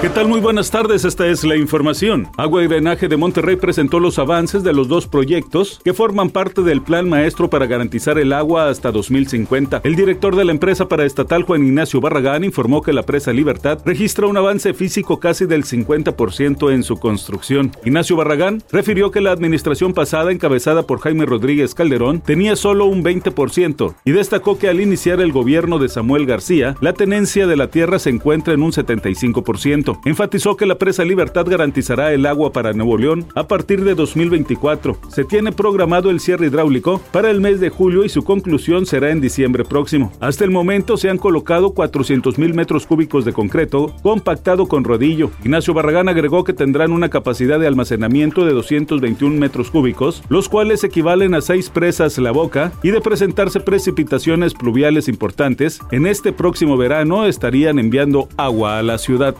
¿Qué 0.00 0.08
tal? 0.08 0.28
Muy 0.28 0.40
buenas 0.40 0.70
tardes, 0.70 1.04
esta 1.04 1.26
es 1.26 1.44
la 1.44 1.56
información. 1.56 2.26
Agua 2.38 2.64
y 2.64 2.68
Drenaje 2.68 3.06
de 3.06 3.18
Monterrey 3.18 3.56
presentó 3.56 4.00
los 4.00 4.18
avances 4.18 4.62
de 4.62 4.72
los 4.72 4.88
dos 4.88 5.06
proyectos 5.06 5.78
que 5.84 5.92
forman 5.92 6.30
parte 6.30 6.62
del 6.62 6.80
Plan 6.80 7.06
Maestro 7.06 7.50
para 7.50 7.66
garantizar 7.66 8.18
el 8.18 8.32
agua 8.32 8.70
hasta 8.70 8.92
2050. 8.92 9.82
El 9.84 9.96
director 9.96 10.36
de 10.36 10.46
la 10.46 10.52
empresa 10.52 10.88
paraestatal, 10.88 11.42
Juan 11.42 11.66
Ignacio 11.66 12.00
Barragán, 12.00 12.44
informó 12.44 12.80
que 12.80 12.94
la 12.94 13.02
presa 13.02 13.34
Libertad 13.34 13.80
registra 13.84 14.26
un 14.26 14.38
avance 14.38 14.72
físico 14.72 15.20
casi 15.20 15.44
del 15.44 15.64
50% 15.64 16.72
en 16.72 16.82
su 16.82 16.96
construcción. 16.96 17.70
Ignacio 17.84 18.16
Barragán 18.16 18.62
refirió 18.72 19.10
que 19.10 19.20
la 19.20 19.32
administración 19.32 19.92
pasada, 19.92 20.32
encabezada 20.32 20.84
por 20.84 21.00
Jaime 21.00 21.26
Rodríguez 21.26 21.74
Calderón, 21.74 22.22
tenía 22.22 22.56
solo 22.56 22.86
un 22.86 23.04
20% 23.04 23.96
y 24.06 24.12
destacó 24.12 24.58
que 24.58 24.68
al 24.68 24.80
iniciar 24.80 25.20
el 25.20 25.30
gobierno 25.30 25.78
de 25.78 25.90
Samuel 25.90 26.24
García, 26.24 26.74
la 26.80 26.94
tenencia 26.94 27.46
de 27.46 27.56
la 27.56 27.66
tierra 27.66 27.98
se 27.98 28.08
encuentra 28.08 28.54
en 28.54 28.62
un 28.62 28.72
75%. 28.72 29.89
Enfatizó 30.04 30.56
que 30.56 30.66
la 30.66 30.76
presa 30.76 31.04
Libertad 31.04 31.46
garantizará 31.46 32.12
el 32.12 32.26
agua 32.26 32.52
para 32.52 32.72
Nuevo 32.72 32.98
León 32.98 33.26
a 33.34 33.46
partir 33.48 33.84
de 33.84 33.94
2024. 33.94 34.98
Se 35.08 35.24
tiene 35.24 35.52
programado 35.52 36.10
el 36.10 36.20
cierre 36.20 36.46
hidráulico 36.46 37.00
para 37.12 37.30
el 37.30 37.40
mes 37.40 37.60
de 37.60 37.70
julio 37.70 38.04
y 38.04 38.08
su 38.08 38.22
conclusión 38.22 38.86
será 38.86 39.10
en 39.10 39.20
diciembre 39.20 39.64
próximo. 39.64 40.12
Hasta 40.20 40.44
el 40.44 40.50
momento 40.50 40.96
se 40.96 41.10
han 41.10 41.18
colocado 41.18 41.70
400 41.70 42.38
mil 42.38 42.54
metros 42.54 42.86
cúbicos 42.86 43.24
de 43.24 43.32
concreto 43.32 43.94
compactado 44.02 44.66
con 44.66 44.84
rodillo. 44.84 45.30
Ignacio 45.44 45.74
Barragán 45.74 46.08
agregó 46.08 46.44
que 46.44 46.52
tendrán 46.52 46.92
una 46.92 47.08
capacidad 47.08 47.58
de 47.58 47.66
almacenamiento 47.66 48.44
de 48.44 48.52
221 48.52 49.36
metros 49.38 49.70
cúbicos, 49.70 50.22
los 50.28 50.48
cuales 50.48 50.84
equivalen 50.84 51.34
a 51.34 51.40
seis 51.40 51.70
presas 51.70 52.18
La 52.18 52.30
Boca 52.30 52.72
y 52.82 52.90
de 52.90 53.00
presentarse 53.00 53.60
precipitaciones 53.60 54.54
pluviales 54.54 55.08
importantes, 55.08 55.80
en 55.90 56.06
este 56.06 56.32
próximo 56.32 56.76
verano 56.76 57.26
estarían 57.26 57.78
enviando 57.78 58.28
agua 58.36 58.78
a 58.78 58.82
la 58.82 58.98
ciudad. 58.98 59.34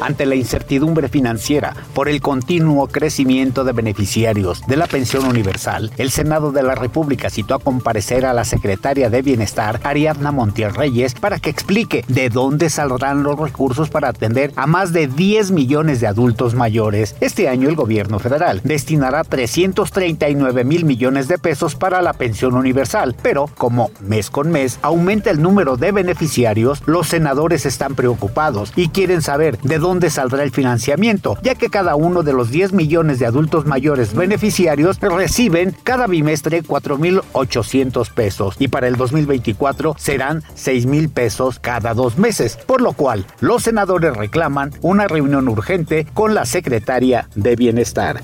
Ante 0.00 0.26
la 0.26 0.34
incertidumbre 0.34 1.08
financiera 1.08 1.74
por 1.94 2.08
el 2.08 2.20
continuo 2.20 2.86
crecimiento 2.88 3.64
de 3.64 3.72
beneficiarios 3.72 4.60
de 4.66 4.76
la 4.76 4.86
pensión 4.86 5.24
universal, 5.24 5.90
el 5.96 6.10
Senado 6.10 6.52
de 6.52 6.62
la 6.62 6.74
República 6.74 7.30
citó 7.30 7.54
a 7.54 7.58
comparecer 7.58 8.26
a 8.26 8.34
la 8.34 8.44
secretaria 8.44 9.08
de 9.08 9.22
Bienestar, 9.22 9.80
Ariadna 9.84 10.32
Montiel 10.32 10.74
Reyes, 10.74 11.14
para 11.14 11.38
que 11.38 11.48
explique 11.48 12.04
de 12.08 12.28
dónde 12.28 12.68
saldrán 12.68 13.22
los 13.22 13.38
recursos 13.38 13.88
para 13.88 14.08
atender 14.08 14.52
a 14.56 14.66
más 14.66 14.92
de 14.92 15.06
10 15.06 15.50
millones 15.52 16.00
de 16.00 16.08
adultos 16.08 16.54
mayores. 16.54 17.16
Este 17.20 17.48
año 17.48 17.68
el 17.68 17.74
gobierno 17.74 18.18
federal 18.18 18.60
destinará 18.64 19.24
339 19.24 20.64
mil 20.64 20.84
millones 20.84 21.26
de 21.26 21.38
pesos 21.38 21.74
para 21.74 22.02
la 22.02 22.12
pensión 22.12 22.54
universal, 22.54 23.16
pero 23.22 23.48
como 23.56 23.90
mes 24.02 24.30
con 24.30 24.50
mes 24.50 24.78
aumenta 24.82 25.30
el 25.30 25.40
número 25.40 25.78
de 25.78 25.92
beneficiarios, 25.92 26.82
los 26.84 27.08
senadores 27.08 27.64
están 27.64 27.94
preocupados 27.94 28.72
y 28.76 28.88
quieren 28.88 29.22
saber 29.22 29.58
de 29.62 29.78
dónde 29.78 29.85
dónde 29.86 30.10
saldrá 30.10 30.42
el 30.42 30.50
financiamiento, 30.50 31.38
ya 31.42 31.54
que 31.54 31.70
cada 31.70 31.94
uno 31.94 32.24
de 32.24 32.32
los 32.32 32.50
10 32.50 32.72
millones 32.72 33.20
de 33.20 33.26
adultos 33.26 33.66
mayores 33.66 34.14
beneficiarios 34.14 34.98
reciben 34.98 35.76
cada 35.84 36.08
bimestre 36.08 36.64
4.800 36.64 38.10
pesos 38.12 38.56
y 38.58 38.66
para 38.66 38.88
el 38.88 38.96
2024 38.96 39.94
serán 39.96 40.42
6.000 40.56 41.08
pesos 41.12 41.60
cada 41.60 41.94
dos 41.94 42.18
meses, 42.18 42.58
por 42.66 42.80
lo 42.80 42.94
cual 42.94 43.26
los 43.38 43.62
senadores 43.62 44.16
reclaman 44.16 44.72
una 44.82 45.06
reunión 45.06 45.46
urgente 45.46 46.04
con 46.14 46.34
la 46.34 46.46
secretaria 46.46 47.28
de 47.36 47.54
Bienestar. 47.54 48.22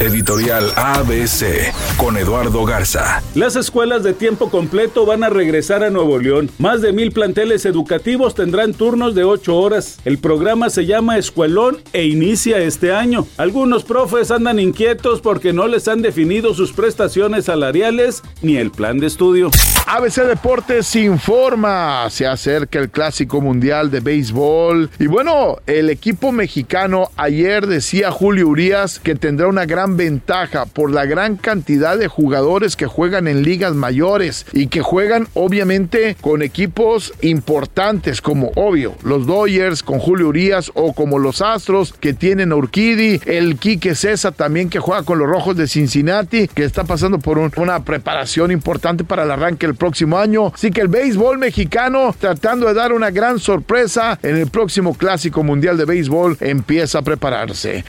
Editorial 0.00 0.70
ABC 0.76 1.74
con 1.96 2.16
Eduardo 2.16 2.64
Garza. 2.64 3.20
Las 3.34 3.56
escuelas 3.56 4.04
de 4.04 4.12
tiempo 4.12 4.48
completo 4.48 5.04
van 5.04 5.24
a 5.24 5.28
regresar 5.28 5.82
a 5.82 5.90
Nuevo 5.90 6.20
León. 6.20 6.50
Más 6.58 6.82
de 6.82 6.92
mil 6.92 7.10
planteles 7.10 7.66
educativos 7.66 8.36
tendrán 8.36 8.74
turnos 8.74 9.16
de 9.16 9.24
8 9.24 9.56
horas. 9.56 9.98
El 10.04 10.18
programa 10.18 10.70
se 10.70 10.86
llama 10.86 11.18
Escuelón 11.18 11.78
e 11.92 12.04
inicia 12.04 12.58
este 12.58 12.92
año. 12.92 13.26
Algunos 13.38 13.82
profes 13.82 14.30
andan 14.30 14.60
inquietos 14.60 15.20
porque 15.20 15.52
no 15.52 15.66
les 15.66 15.88
han 15.88 16.00
definido 16.00 16.54
sus 16.54 16.72
prestaciones 16.72 17.46
salariales 17.46 18.22
ni 18.40 18.56
el 18.56 18.70
plan 18.70 19.00
de 19.00 19.08
estudio. 19.08 19.50
ABC 19.86 20.26
Deportes 20.26 20.94
informa, 20.94 22.08
se 22.10 22.26
acerca 22.26 22.78
el 22.78 22.90
Clásico 22.90 23.40
Mundial 23.40 23.90
de 23.90 23.98
Béisbol 23.98 24.90
y 25.00 25.06
bueno, 25.08 25.56
el 25.66 25.90
equipo 25.90 26.30
mexicano 26.30 27.10
ayer 27.16 27.66
decía 27.66 28.12
Julio 28.12 28.46
Urias 28.48 29.00
que 29.00 29.16
tendrá 29.16 29.48
una 29.48 29.64
gran 29.64 29.87
ventaja 29.96 30.66
por 30.66 30.90
la 30.90 31.06
gran 31.06 31.36
cantidad 31.36 31.96
de 31.96 32.08
jugadores 32.08 32.76
que 32.76 32.86
juegan 32.86 33.28
en 33.28 33.42
ligas 33.42 33.74
mayores 33.74 34.46
y 34.52 34.66
que 34.68 34.82
juegan 34.82 35.28
obviamente 35.34 36.16
con 36.20 36.42
equipos 36.42 37.12
importantes 37.20 38.20
como 38.20 38.50
obvio 38.56 38.94
los 39.02 39.26
Dodgers 39.26 39.82
con 39.82 39.98
Julio 39.98 40.28
Urias 40.28 40.70
o 40.74 40.92
como 40.92 41.18
los 41.18 41.42
Astros 41.42 41.92
que 41.92 42.12
tienen 42.12 42.52
a 42.52 42.56
Urquidi, 42.56 43.20
el 43.26 43.56
Quique 43.56 43.94
César 43.94 44.32
también 44.32 44.68
que 44.70 44.80
juega 44.80 45.02
con 45.02 45.18
los 45.18 45.28
Rojos 45.28 45.56
de 45.56 45.66
Cincinnati 45.66 46.48
que 46.48 46.64
está 46.64 46.84
pasando 46.84 47.18
por 47.18 47.38
una 47.38 47.84
preparación 47.84 48.50
importante 48.50 49.04
para 49.04 49.24
el 49.24 49.30
arranque 49.30 49.66
del 49.66 49.76
próximo 49.76 50.18
año. 50.18 50.52
Así 50.54 50.70
que 50.70 50.80
el 50.80 50.88
béisbol 50.88 51.38
mexicano, 51.38 52.14
tratando 52.18 52.66
de 52.66 52.74
dar 52.74 52.92
una 52.92 53.10
gran 53.10 53.38
sorpresa 53.38 54.18
en 54.22 54.36
el 54.36 54.48
próximo 54.48 54.94
Clásico 54.94 55.42
Mundial 55.42 55.76
de 55.76 55.84
Béisbol, 55.84 56.36
empieza 56.40 56.98
a 56.98 57.02
prepararse. 57.02 57.84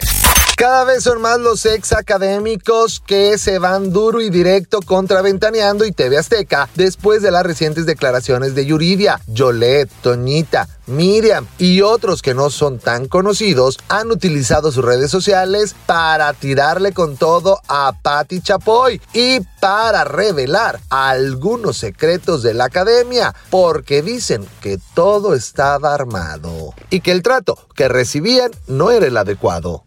Cada 0.60 0.84
vez 0.84 1.04
son 1.04 1.22
más 1.22 1.40
los 1.40 1.66
ex 1.66 1.89
académicos 1.92 3.02
que 3.06 3.38
se 3.38 3.60
van 3.60 3.92
duro 3.92 4.22
y 4.22 4.30
directo 4.30 4.82
contra 4.82 5.22
Ventaneando 5.22 5.86
y 5.86 5.92
TV 5.92 6.18
Azteca 6.18 6.70
después 6.76 7.22
de 7.22 7.32
las 7.32 7.44
recientes 7.44 7.86
declaraciones 7.86 8.56
de 8.56 8.66
Yuridia, 8.66 9.20
Yolet, 9.28 9.90
Toñita, 10.02 10.68
Miriam 10.88 11.46
y 11.58 11.82
otros 11.82 12.22
que 12.22 12.34
no 12.34 12.50
son 12.50 12.80
tan 12.80 13.08
conocidos 13.08 13.78
han 13.88 14.12
utilizado 14.12 14.72
sus 14.72 14.84
redes 14.84 15.12
sociales 15.12 15.76
para 15.86 16.34
tirarle 16.34 16.94
con 16.94 17.18
todo 17.18 17.60
a 17.68 17.94
Patti 18.02 18.42
Chapoy 18.42 19.02
y 19.14 19.40
para 19.60 20.04
revelar 20.04 20.80
algunos 20.90 21.78
secretos 21.78 22.44
de 22.44 22.54
la 22.54 22.66
academia 22.66 23.34
porque 23.50 24.02
dicen 24.02 24.46
que 24.62 24.80
todo 24.94 25.34
estaba 25.34 25.94
armado 25.94 26.74
y 26.90 27.02
que 27.02 27.12
el 27.12 27.22
trato 27.22 27.58
que 27.76 27.88
recibían 27.88 28.52
no 28.68 28.92
era 28.92 29.08
el 29.08 29.18
adecuado. 29.18 29.84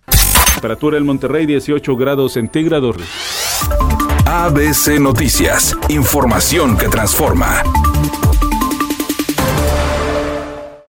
Temperatura 0.62 0.96
en 0.96 1.04
Monterrey 1.04 1.44
18 1.44 1.96
grados 1.96 2.34
centígrados. 2.34 2.94
ABC 4.26 5.00
Noticias, 5.00 5.76
información 5.88 6.76
que 6.76 6.86
transforma. 6.86 7.64